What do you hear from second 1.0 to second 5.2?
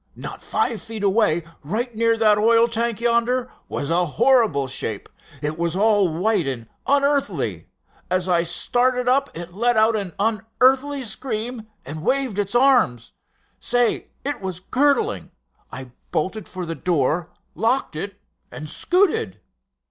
away, right near that oil tank yonder, was a horrible shape.